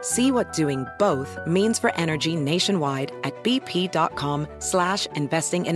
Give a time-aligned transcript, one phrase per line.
[0.00, 5.66] See what doing both means for energy nationwide at bp.com slash investing.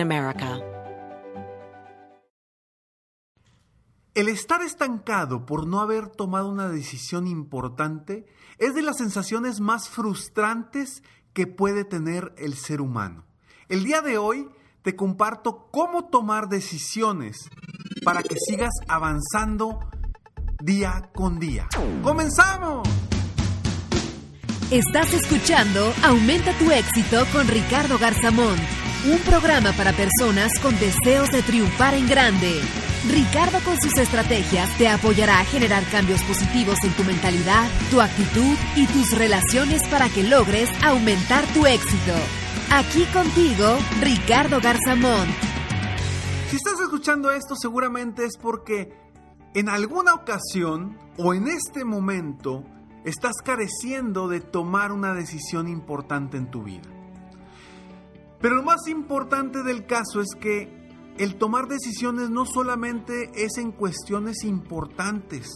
[4.15, 8.27] El estar estancado por no haber tomado una decisión importante
[8.59, 13.25] es de las sensaciones más frustrantes que puede tener el ser humano.
[13.69, 14.49] El día de hoy
[14.83, 17.49] te comparto cómo tomar decisiones
[18.05, 19.81] para que sigas avanzando
[20.61, 21.69] día con día.
[22.03, 23.02] ¡Comenzamos!
[24.73, 28.57] Estás escuchando Aumenta tu éxito con Ricardo Garzamón,
[29.05, 32.59] un programa para personas con deseos de triunfar en grande.
[33.07, 38.57] Ricardo con sus estrategias te apoyará a generar cambios positivos en tu mentalidad, tu actitud
[38.75, 42.15] y tus relaciones para que logres aumentar tu éxito.
[42.71, 45.29] Aquí contigo, Ricardo Garzamón.
[46.49, 48.89] Si estás escuchando esto seguramente es porque
[49.53, 52.65] en alguna ocasión o en este momento
[53.05, 56.89] estás careciendo de tomar una decisión importante en tu vida.
[58.41, 60.83] Pero lo más importante del caso es que
[61.19, 65.49] el tomar decisiones no solamente es en cuestiones importantes,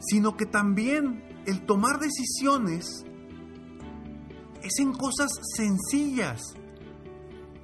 [0.00, 3.04] sino que también el tomar decisiones
[4.62, 6.40] es en cosas sencillas.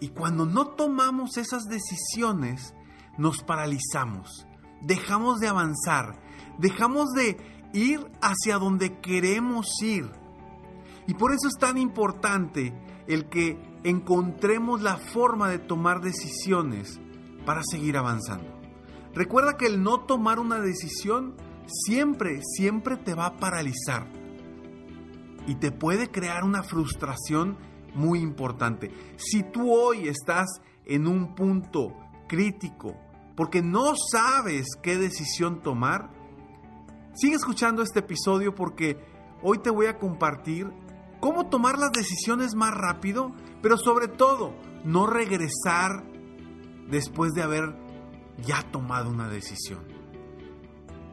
[0.01, 2.75] Y cuando no tomamos esas decisiones,
[3.19, 4.47] nos paralizamos,
[4.81, 6.21] dejamos de avanzar,
[6.59, 7.37] dejamos de
[7.73, 10.11] ir hacia donde queremos ir.
[11.07, 12.73] Y por eso es tan importante
[13.07, 17.01] el que encontremos la forma de tomar decisiones
[17.47, 18.59] para seguir avanzando.
[19.15, 21.35] Recuerda que el no tomar una decisión
[21.67, 24.07] siempre, siempre te va a paralizar
[25.47, 27.57] y te puede crear una frustración
[27.95, 28.93] muy importante.
[29.17, 31.95] Si tú hoy estás en un punto
[32.29, 32.97] crítico
[33.35, 36.11] porque no sabes qué decisión tomar,
[37.19, 38.97] sigue escuchando este episodio porque
[39.43, 40.71] hoy te voy a compartir
[41.21, 46.05] cómo tomar las decisiones más rápido, pero sobre todo no regresar
[46.89, 47.75] después de haber
[48.47, 49.81] ya tomado una decisión.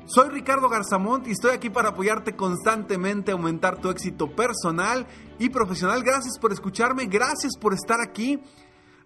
[0.06, 5.08] Soy Ricardo Garzamont y estoy aquí para apoyarte constantemente a aumentar tu éxito personal
[5.40, 6.04] y profesional.
[6.04, 8.40] Gracias por escucharme, gracias por estar aquí.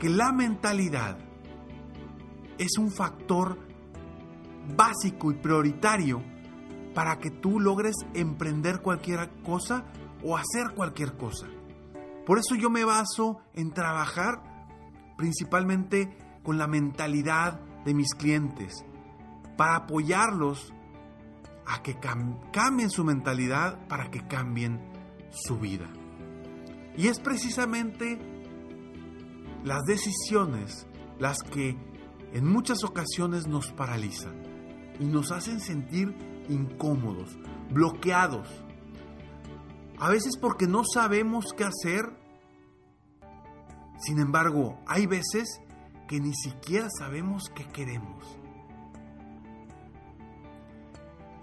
[0.00, 1.18] que la mentalidad
[2.58, 3.58] es un factor
[4.76, 6.22] básico y prioritario
[6.94, 9.84] para que tú logres emprender cualquier cosa
[10.22, 11.46] o hacer cualquier cosa.
[12.26, 14.42] Por eso yo me baso en trabajar
[15.16, 18.84] principalmente con la mentalidad de mis clientes,
[19.56, 20.72] para apoyarlos
[21.66, 24.80] a que cambien su mentalidad para que cambien
[25.30, 25.88] su vida.
[26.96, 28.18] Y es precisamente
[29.64, 30.86] las decisiones
[31.18, 31.76] las que
[32.32, 34.42] en muchas ocasiones nos paralizan
[35.00, 36.14] y nos hacen sentir
[36.48, 37.38] incómodos,
[37.70, 38.63] bloqueados.
[40.04, 42.12] A veces porque no sabemos qué hacer.
[43.96, 45.62] Sin embargo, hay veces
[46.06, 48.22] que ni siquiera sabemos qué queremos.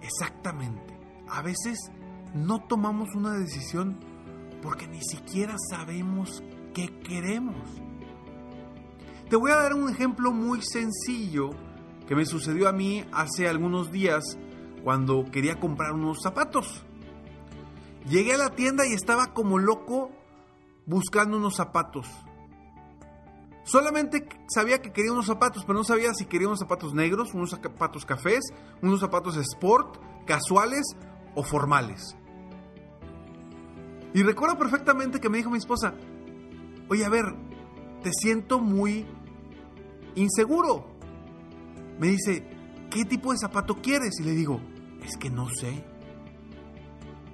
[0.03, 0.95] Exactamente.
[1.27, 1.89] A veces
[2.35, 3.97] no tomamos una decisión
[4.61, 6.43] porque ni siquiera sabemos
[6.75, 7.67] qué queremos.
[9.27, 11.49] Te voy a dar un ejemplo muy sencillo
[12.07, 14.23] que me sucedió a mí hace algunos días
[14.83, 16.85] cuando quería comprar unos zapatos.
[18.07, 20.11] Llegué a la tienda y estaba como loco
[20.85, 22.07] buscando unos zapatos.
[23.63, 27.51] Solamente sabía que quería unos zapatos, pero no sabía si quería unos zapatos negros, unos
[27.51, 28.41] zapatos cafés,
[28.81, 30.95] unos zapatos sport, casuales
[31.35, 32.15] o formales.
[34.13, 35.93] Y recuerdo perfectamente que me dijo mi esposa,
[36.89, 37.25] oye, a ver,
[38.03, 39.05] te siento muy
[40.15, 40.87] inseguro.
[41.99, 42.45] Me dice,
[42.89, 44.19] ¿qué tipo de zapato quieres?
[44.19, 44.59] Y le digo,
[45.03, 45.90] es que no sé.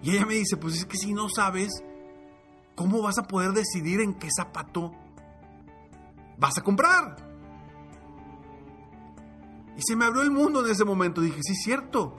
[0.02, 1.84] Y ella me dice, pues es que si no sabes,
[2.76, 4.92] ¿cómo vas a poder decidir en qué zapato
[6.38, 7.16] vas a comprar?
[9.78, 11.22] Y se me abrió el mundo en ese momento.
[11.22, 12.16] Dije, sí, es cierto.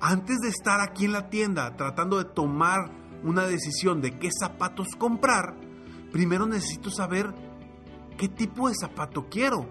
[0.00, 2.90] Antes de estar aquí en la tienda tratando de tomar
[3.22, 5.56] una decisión de qué zapatos comprar,
[6.12, 7.34] primero necesito saber
[8.16, 9.66] qué tipo de zapato quiero,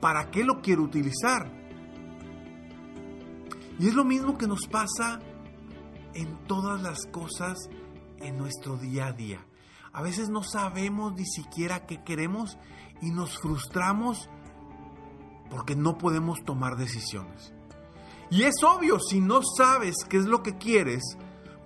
[0.00, 1.50] para qué lo quiero utilizar.
[3.78, 5.20] Y es lo mismo que nos pasa
[6.14, 7.58] en todas las cosas
[8.18, 9.46] en nuestro día a día.
[9.92, 12.58] A veces no sabemos ni siquiera qué queremos
[13.00, 14.28] y nos frustramos
[15.50, 17.52] porque no podemos tomar decisiones.
[18.30, 21.02] Y es obvio, si no sabes qué es lo que quieres,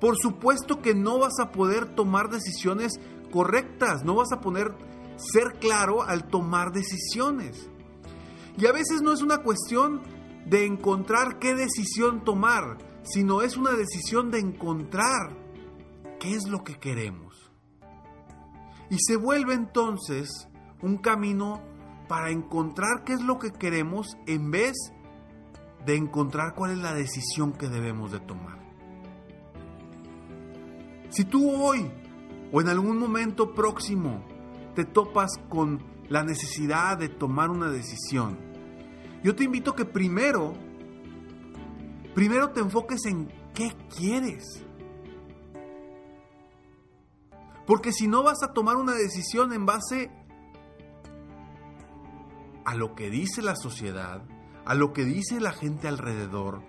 [0.00, 2.98] por supuesto que no vas a poder tomar decisiones
[3.30, 4.74] correctas, no vas a poder
[5.16, 7.68] ser claro al tomar decisiones.
[8.56, 10.00] Y a veces no es una cuestión
[10.46, 15.36] de encontrar qué decisión tomar, sino es una decisión de encontrar
[16.18, 17.52] qué es lo que queremos.
[18.90, 20.48] Y se vuelve entonces
[20.82, 21.62] un camino
[22.08, 24.74] para encontrar qué es lo que queremos en vez
[25.84, 28.58] de encontrar cuál es la decisión que debemos de tomar.
[31.10, 31.90] Si tú hoy
[32.52, 34.24] o en algún momento próximo
[34.74, 38.36] te topas con la necesidad de tomar una decisión,
[39.22, 40.54] yo te invito que primero,
[42.14, 44.64] primero te enfoques en qué quieres.
[47.66, 50.10] Porque si no vas a tomar una decisión en base
[52.64, 54.22] a lo que dice la sociedad,
[54.64, 56.62] a lo que dice la gente alrededor,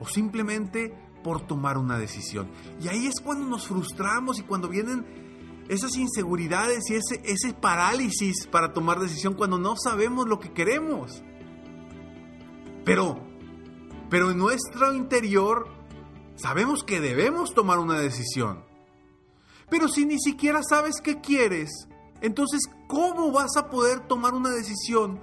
[0.00, 2.50] o simplemente por tomar una decisión.
[2.80, 8.46] Y ahí es cuando nos frustramos y cuando vienen esas inseguridades y ese, ese parálisis
[8.46, 11.22] para tomar decisión cuando no sabemos lo que queremos.
[12.84, 13.29] Pero,
[14.10, 15.68] pero en nuestro interior
[16.34, 18.64] sabemos que debemos tomar una decisión.
[19.70, 21.70] Pero si ni siquiera sabes qué quieres,
[22.20, 25.20] entonces ¿cómo vas a poder tomar una decisión?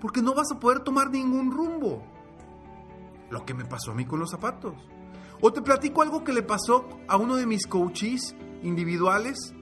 [0.00, 2.04] Porque no vas a poder tomar ningún rumbo.
[3.30, 4.74] Lo que me pasó a mí con los zapatos.
[5.40, 9.54] O te platico algo que le pasó a uno de mis coaches individuales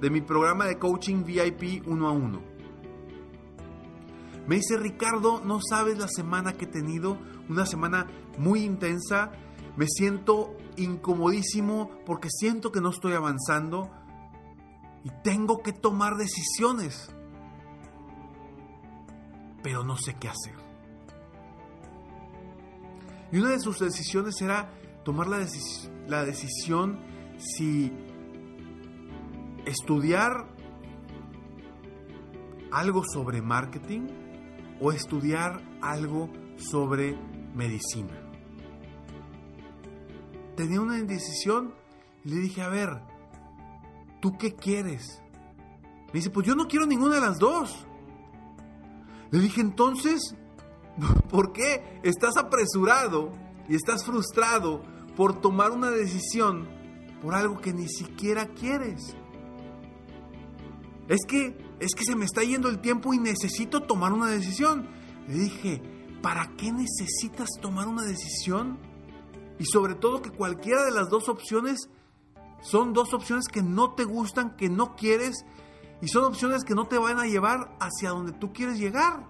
[0.00, 2.42] de mi programa de coaching VIP uno a uno.
[4.46, 8.06] Me dice Ricardo, no sabes la semana que he tenido, una semana
[8.38, 9.32] muy intensa,
[9.76, 13.90] me siento incomodísimo porque siento que no estoy avanzando
[15.04, 17.10] y tengo que tomar decisiones,
[19.62, 20.54] pero no sé qué hacer.
[23.30, 24.70] Y una de sus decisiones era
[25.04, 25.46] tomar la,
[26.06, 26.98] la decisión
[27.38, 27.92] si
[29.66, 30.48] estudiar
[32.72, 34.08] algo sobre marketing
[34.80, 37.16] o estudiar algo sobre
[37.58, 38.16] medicina.
[40.56, 41.74] Tenía una indecisión
[42.24, 43.02] y le dije, a ver,
[44.20, 45.20] ¿tú qué quieres?
[46.06, 47.84] Me dice, pues yo no quiero ninguna de las dos.
[49.30, 50.36] Le dije, entonces,
[51.30, 53.32] ¿por qué estás apresurado
[53.68, 54.82] y estás frustrado
[55.16, 56.66] por tomar una decisión
[57.20, 59.16] por algo que ni siquiera quieres?
[61.08, 64.86] Es que, es que se me está yendo el tiempo y necesito tomar una decisión.
[65.26, 68.78] Le dije, ¿para qué necesitas tomar una decisión?
[69.58, 71.88] Y sobre todo que cualquiera de las dos opciones
[72.60, 75.44] son dos opciones que no te gustan, que no quieres,
[76.00, 79.26] y son opciones que no te van a llevar hacia donde tú quieres llegar.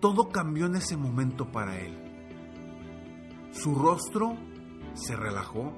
[0.00, 1.96] Todo cambió en ese momento para él.
[3.52, 4.36] Su rostro
[4.94, 5.72] se relajó,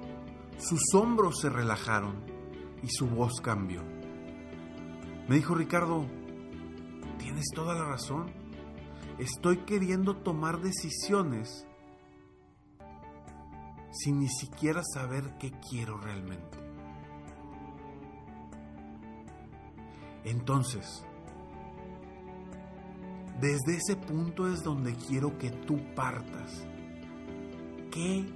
[0.59, 2.25] sus hombros se relajaron
[2.83, 3.83] y su voz cambió.
[5.29, 6.07] Me dijo Ricardo,
[7.33, 8.31] tienes toda la razón.
[9.19, 11.67] Estoy queriendo tomar decisiones
[13.91, 16.59] sin ni siquiera saber qué quiero realmente.
[20.25, 21.05] Entonces,
[23.41, 26.67] desde ese punto es donde quiero que tú partas.
[27.91, 28.27] ¿Qué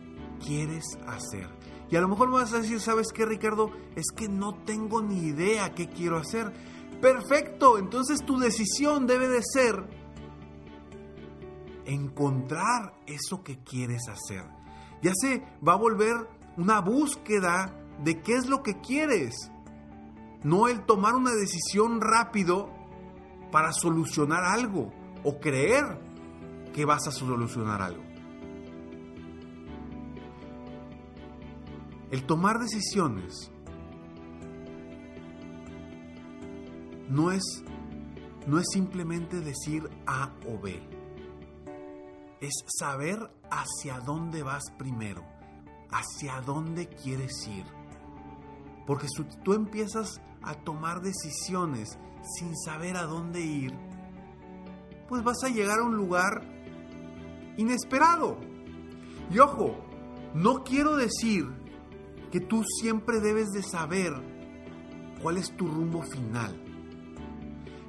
[0.42, 1.48] quieres hacer?
[1.90, 3.72] Y a lo mejor me vas a decir, ¿sabes qué, Ricardo?
[3.94, 6.50] Es que no tengo ni idea qué quiero hacer.
[7.00, 9.86] Perfecto, entonces tu decisión debe de ser
[11.84, 14.44] encontrar eso que quieres hacer.
[15.02, 16.16] Ya se va a volver
[16.56, 17.72] una búsqueda
[18.02, 19.50] de qué es lo que quieres.
[20.42, 22.70] No el tomar una decisión rápido
[23.52, 26.00] para solucionar algo o creer
[26.74, 28.02] que vas a solucionar algo.
[32.10, 33.50] El tomar decisiones
[37.08, 37.62] no es,
[38.46, 40.80] no es simplemente decir A o B.
[42.40, 45.24] Es saber hacia dónde vas primero,
[45.90, 47.64] hacia dónde quieres ir.
[48.86, 51.98] Porque si tú empiezas a tomar decisiones
[52.38, 53.72] sin saber a dónde ir,
[55.08, 56.42] pues vas a llegar a un lugar
[57.56, 58.38] inesperado.
[59.30, 59.76] Y ojo,
[60.34, 61.46] no quiero decir
[62.30, 64.12] que tú siempre debes de saber
[65.22, 66.65] cuál es tu rumbo final.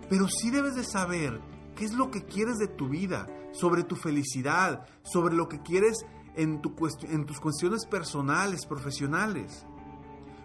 [0.09, 1.41] Pero sí debes de saber
[1.75, 6.05] qué es lo que quieres de tu vida, sobre tu felicidad, sobre lo que quieres
[6.35, 6.73] en, tu
[7.03, 9.65] en tus cuestiones personales, profesionales.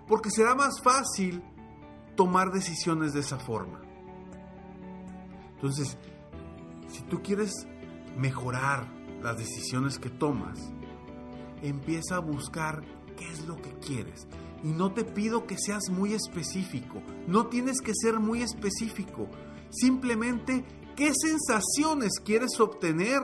[0.07, 1.43] Porque será más fácil
[2.17, 3.81] tomar decisiones de esa forma.
[5.55, 5.97] Entonces,
[6.89, 7.53] si tú quieres
[8.17, 8.87] mejorar
[9.23, 10.59] las decisiones que tomas,
[11.63, 12.83] empieza a buscar
[13.17, 14.27] qué es lo que quieres.
[14.65, 19.29] Y no te pido que seas muy específico, no tienes que ser muy específico.
[19.73, 20.65] Simplemente,
[20.95, 23.23] ¿qué sensaciones quieres obtener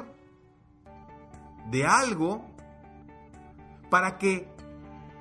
[1.71, 2.43] de algo
[3.91, 4.49] para que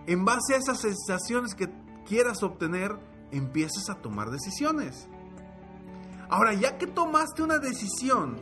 [0.06, 1.70] en base a esas sensaciones que
[2.06, 2.98] quieras obtener,
[3.32, 5.10] empieces a tomar decisiones?
[6.30, 8.38] Ahora, ya que tomaste una decisión,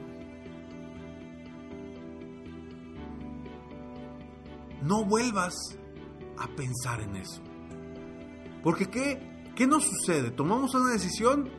[4.83, 5.55] no vuelvas
[6.37, 7.41] a pensar en eso.
[8.63, 10.29] Porque ¿qué, ¿qué nos sucede?
[10.31, 11.49] Tomamos una decisión,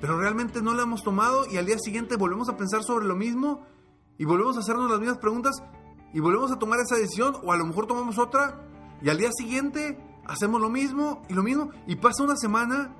[0.00, 3.16] pero realmente no la hemos tomado y al día siguiente volvemos a pensar sobre lo
[3.16, 3.66] mismo
[4.16, 5.62] y volvemos a hacernos las mismas preguntas
[6.12, 8.60] y volvemos a tomar esa decisión o a lo mejor tomamos otra
[9.02, 12.94] y al día siguiente hacemos lo mismo y lo mismo y pasa una semana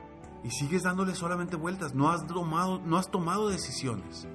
[0.45, 4.27] y sigues dándole solamente vueltas, no has tomado, no has tomado decisiones.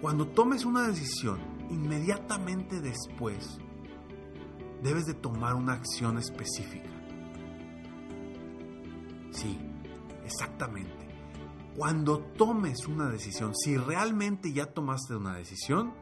[0.00, 1.38] Cuando tomes una decisión,
[1.70, 3.58] inmediatamente después
[4.82, 6.90] debes de tomar una acción específica.
[9.30, 9.58] Sí,
[10.24, 11.08] exactamente.
[11.76, 15.92] Cuando tomes una decisión, si realmente ya tomaste una decisión,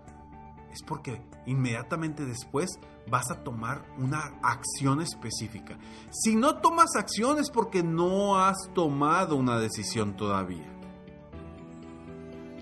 [0.72, 2.78] es porque inmediatamente después
[3.10, 5.78] vas a tomar una acción específica.
[6.10, 10.68] Si no tomas acción es porque no has tomado una decisión todavía.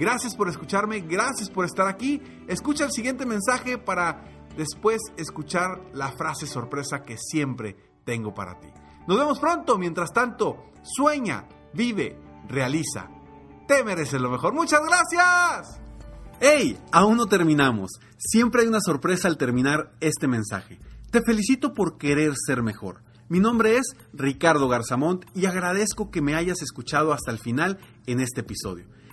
[0.00, 2.22] Gracias por escucharme, gracias por estar aquí.
[2.48, 4.24] Escucha el siguiente mensaje para
[4.56, 7.76] después escuchar la frase sorpresa que siempre
[8.06, 8.68] tengo para ti.
[9.06, 13.10] Nos vemos pronto, mientras tanto, sueña, vive, realiza.
[13.68, 14.54] Te mereces lo mejor.
[14.54, 15.78] Muchas gracias.
[16.40, 16.78] ¡Hey!
[16.92, 17.90] Aún no terminamos.
[18.16, 20.78] Siempre hay una sorpresa al terminar este mensaje.
[21.10, 23.02] Te felicito por querer ser mejor.
[23.28, 28.20] Mi nombre es Ricardo Garzamont y agradezco que me hayas escuchado hasta el final en
[28.20, 28.86] este episodio.